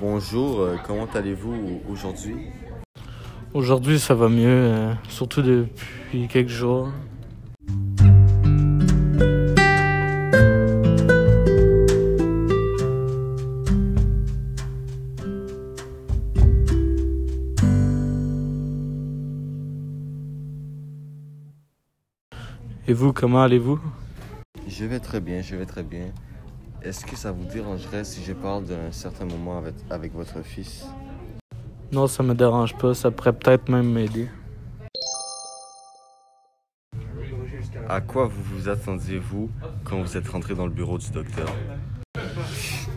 [0.00, 2.36] Bonjour, euh, comment allez-vous aujourd'hui?
[3.52, 6.90] Aujourd'hui, ça va mieux, euh, surtout depuis quelques jours.
[22.86, 23.78] Et vous, comment allez-vous?
[24.66, 26.06] Je vais très bien, je vais très bien.
[26.84, 30.86] Est-ce que ça vous dérangerait si je parle d'un certain moment avec, avec votre fils?
[31.92, 34.28] Non, ça me dérange pas, ça pourrait peut-être même m'aider.
[37.88, 39.50] À quoi vous vous attendiez-vous
[39.84, 41.48] quand vous êtes rentré dans le bureau du docteur?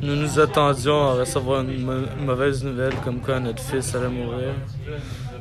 [0.02, 4.54] Nous nous attendions à recevoir une mau- mauvaise nouvelle comme quoi notre fils allait mourir.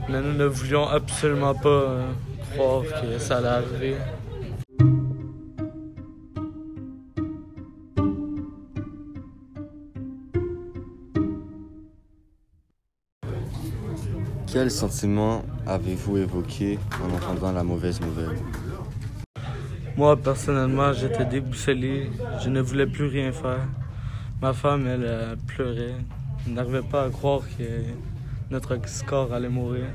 [0.09, 2.03] Mais nous ne voulions absolument pas euh,
[2.53, 3.97] croire que ça allait arriver.
[14.47, 18.39] Quel sentiment avez-vous évoqué en entendant la mauvaise nouvelle?
[19.97, 22.11] Moi, personnellement, j'étais déboussolé.
[22.43, 23.67] Je ne voulais plus rien faire.
[24.41, 25.97] Ma femme, elle, euh, pleurait.
[26.47, 27.65] Elle n'arrivait pas à croire que
[28.51, 29.87] notre score allait mourir.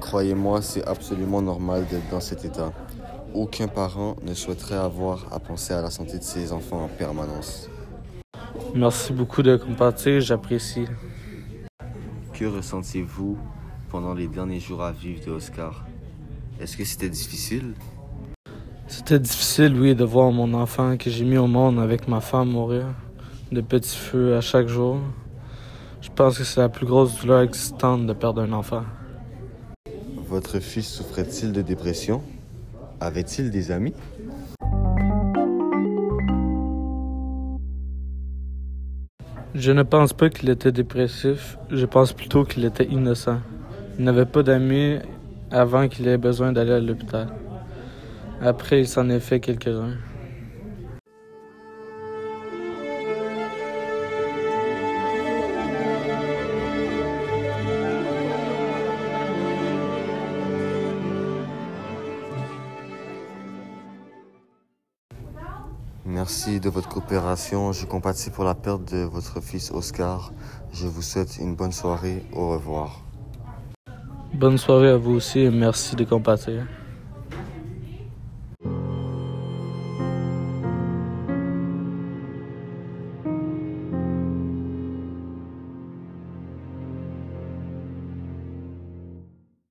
[0.00, 2.72] Croyez-moi, c'est absolument normal d'être dans cet état.
[3.32, 7.68] Aucun parent ne souhaiterait avoir à penser à la santé de ses enfants en permanence.
[8.74, 10.86] Merci beaucoup de compatir, j'apprécie.
[12.38, 13.36] Que ressentiez-vous
[13.88, 15.84] pendant les derniers jours à vivre de Oscar?
[16.60, 17.74] Est-ce que c'était difficile?
[18.86, 22.50] C'était difficile, oui, de voir mon enfant que j'ai mis au monde avec ma femme
[22.50, 22.94] mourir
[23.50, 25.00] de petit feu à chaque jour.
[26.00, 28.84] Je pense que c'est la plus grosse douleur existante de perdre un enfant.
[30.28, 32.22] Votre fils souffrait-il de dépression?
[33.00, 33.94] Avait-il des amis?
[39.54, 43.38] Je ne pense pas qu'il était dépressif, je pense plutôt qu'il était innocent.
[43.98, 44.98] Il n'avait pas d'amis
[45.50, 47.28] avant qu'il ait besoin d'aller à l'hôpital.
[48.42, 49.94] Après, il s'en est fait quelques-uns.
[66.10, 67.72] Merci de votre coopération.
[67.72, 70.32] Je compatis pour la perte de votre fils Oscar.
[70.72, 72.24] Je vous souhaite une bonne soirée.
[72.32, 73.04] Au revoir.
[74.32, 76.66] Bonne soirée à vous aussi et merci de compatir.